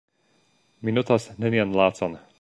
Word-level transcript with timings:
Mi 0.87 0.95
notas 0.95 1.29
nenian 1.45 1.79
lacon. 1.83 2.21